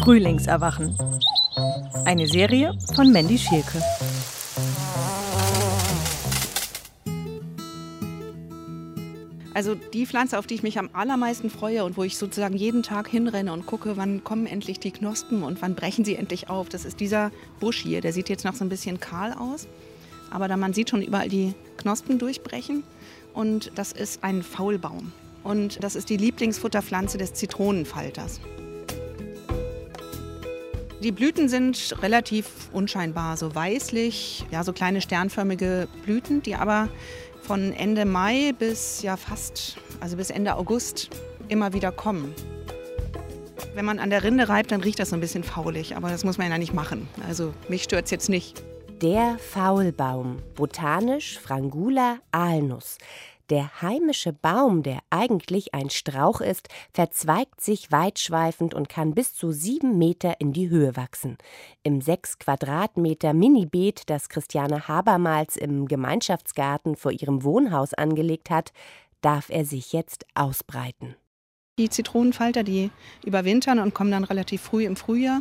[0.00, 0.96] Frühlingserwachen.
[2.04, 3.80] Eine Serie von Mandy Schielke.
[9.54, 12.82] Also die Pflanze, auf die ich mich am allermeisten freue und wo ich sozusagen jeden
[12.82, 16.68] Tag hinrenne und gucke, wann kommen endlich die Knospen und wann brechen sie endlich auf,
[16.68, 17.30] das ist dieser
[17.60, 18.00] Busch hier.
[18.00, 19.68] Der sieht jetzt noch so ein bisschen kahl aus,
[20.30, 22.82] aber da man sieht schon überall die Knospen durchbrechen.
[23.34, 25.12] Und das ist ein Faulbaum.
[25.44, 28.40] Und das ist die Lieblingsfutterpflanze des Zitronenfalters.
[31.02, 36.88] Die Blüten sind relativ unscheinbar, so weißlich, ja, so kleine sternförmige Blüten, die aber
[37.42, 41.10] von Ende Mai bis ja fast, also bis Ende August
[41.48, 42.32] immer wieder kommen.
[43.74, 46.24] Wenn man an der Rinde reibt, dann riecht das so ein bisschen faulig, aber das
[46.24, 47.08] muss man ja nicht machen.
[47.26, 48.62] Also mich stört es jetzt nicht.
[49.00, 52.98] Der Faulbaum, botanisch Frangula alnus.
[53.50, 59.52] Der heimische Baum, der eigentlich ein Strauch ist, verzweigt sich weitschweifend und kann bis zu
[59.52, 61.36] sieben Meter in die Höhe wachsen.
[61.82, 68.72] Im sechs Quadratmeter Minibeet, das Christiane Habermals im Gemeinschaftsgarten vor ihrem Wohnhaus angelegt hat,
[69.20, 71.16] darf er sich jetzt ausbreiten.
[71.78, 72.90] Die Zitronenfalter, die
[73.24, 75.40] überwintern und kommen dann relativ früh im Frühjahr.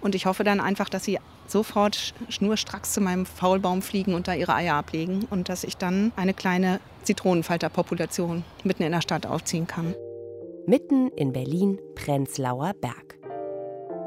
[0.00, 4.32] Und ich hoffe dann einfach, dass sie sofort schnurstracks zu meinem Faulbaum fliegen und da
[4.32, 9.66] ihre Eier ablegen und dass ich dann eine kleine Zitronenfalterpopulation mitten in der Stadt aufziehen
[9.66, 9.94] kann.
[10.66, 13.18] Mitten in Berlin, Prenzlauer Berg.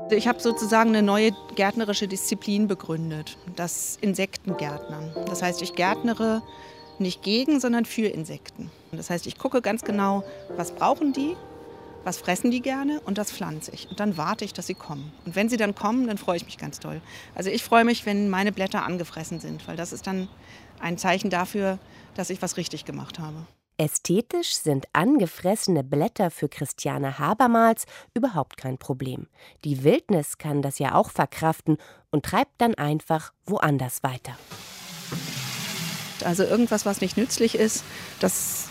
[0.09, 5.11] Ich habe sozusagen eine neue gärtnerische Disziplin begründet, das Insektengärtnern.
[5.27, 6.41] Das heißt, ich gärtnere
[6.97, 8.71] nicht gegen, sondern für Insekten.
[8.91, 10.23] Das heißt, ich gucke ganz genau,
[10.57, 11.35] was brauchen die
[12.03, 13.89] was fressen die gerne und das pflanze ich.
[13.89, 15.11] Und dann warte ich, dass sie kommen.
[15.25, 17.01] Und wenn sie dann kommen, dann freue ich mich ganz toll.
[17.35, 20.27] Also ich freue mich, wenn meine Blätter angefressen sind, weil das ist dann
[20.79, 21.79] ein Zeichen dafür,
[22.15, 23.45] dass ich was richtig gemacht habe.
[23.77, 29.27] Ästhetisch sind angefressene Blätter für Christiane Habermals überhaupt kein Problem.
[29.63, 31.77] Die Wildnis kann das ja auch verkraften
[32.11, 34.37] und treibt dann einfach woanders weiter.
[36.25, 37.85] Also irgendwas, was nicht nützlich ist,
[38.19, 38.67] das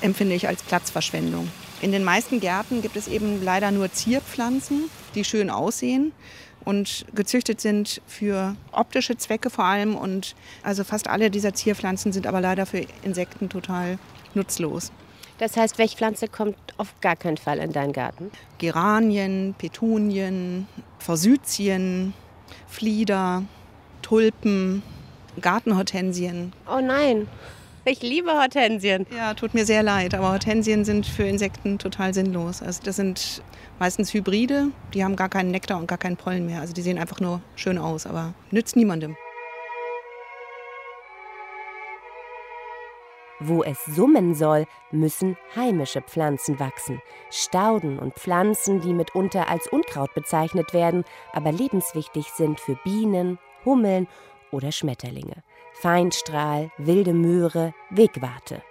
[0.00, 1.48] empfinde ich als Platzverschwendung.
[1.80, 6.12] In den meisten Gärten gibt es eben leider nur Zierpflanzen, die schön aussehen
[6.64, 9.94] und gezüchtet sind für optische Zwecke vor allem.
[9.94, 13.98] Und also fast alle dieser Zierpflanzen sind aber leider für Insekten total
[14.34, 14.90] nutzlos.
[15.38, 18.32] Das heißt, welche Pflanze kommt auf gar keinen Fall in deinen Garten?
[18.58, 20.66] Geranien, Petunien,
[20.98, 22.12] Forsythien,
[22.66, 23.44] Flieder,
[24.02, 24.82] Tulpen,
[25.40, 26.52] Gartenhortensien.
[26.68, 27.28] Oh nein.
[27.90, 29.06] Ich liebe Hortensien.
[29.16, 32.60] Ja, tut mir sehr leid, aber Hortensien sind für Insekten total sinnlos.
[32.60, 33.42] Also das sind
[33.78, 36.60] meistens Hybride, die haben gar keinen Nektar und gar keinen Pollen mehr.
[36.60, 39.16] Also die sehen einfach nur schön aus, aber nützt niemandem.
[43.40, 47.00] Wo es summen soll, müssen heimische Pflanzen wachsen.
[47.30, 54.08] Stauden und Pflanzen, die mitunter als Unkraut bezeichnet werden, aber lebenswichtig sind für Bienen, Hummeln
[54.50, 55.42] oder Schmetterlinge.
[55.80, 58.62] Feinstrahl, wilde Möhre, Wegwarte.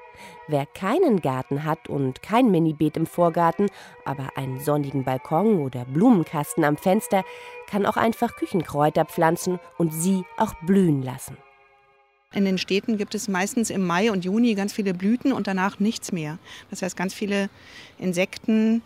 [0.49, 3.69] Wer keinen Garten hat und kein Minibeet im Vorgarten,
[4.03, 7.23] aber einen sonnigen Balkon oder Blumenkasten am Fenster,
[7.69, 11.37] kann auch einfach Küchenkräuter pflanzen und sie auch blühen lassen.
[12.33, 15.79] In den Städten gibt es meistens im Mai und Juni ganz viele Blüten und danach
[15.79, 16.39] nichts mehr.
[16.69, 17.49] Das heißt, ganz viele
[17.99, 18.81] Insekten,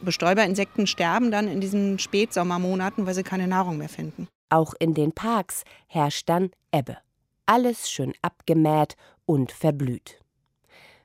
[0.00, 4.26] Bestäuberinsekten sterben dann in diesen Spätsommermonaten, weil sie keine Nahrung mehr finden.
[4.50, 6.96] Auch in den Parks herrscht dann Ebbe
[7.46, 8.96] alles schön abgemäht
[9.26, 10.20] und verblüht.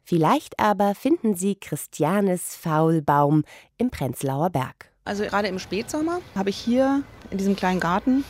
[0.03, 3.43] Vielleicht aber finden Sie Christianes Faulbaum
[3.77, 4.91] im Prenzlauer Berg.
[5.05, 8.23] Also gerade im Spätsommer habe ich hier in diesem kleinen Garten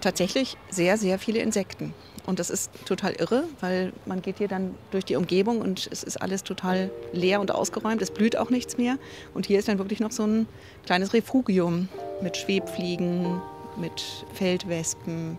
[0.00, 1.94] tatsächlich sehr, sehr viele Insekten.
[2.26, 6.02] Und das ist total irre, weil man geht hier dann durch die Umgebung und es
[6.02, 8.00] ist alles total leer und ausgeräumt.
[8.00, 8.96] Es blüht auch nichts mehr.
[9.34, 10.46] Und hier ist dann wirklich noch so ein
[10.86, 11.88] kleines Refugium
[12.22, 13.42] mit Schwebfliegen,
[13.76, 15.38] mit Feldwespen,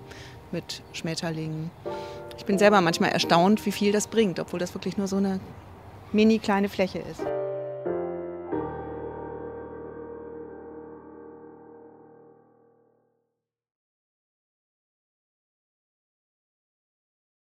[0.52, 1.72] mit Schmetterlingen.
[2.38, 5.40] Ich bin selber manchmal erstaunt, wie viel das bringt, obwohl das wirklich nur so eine
[6.12, 7.22] mini kleine Fläche ist.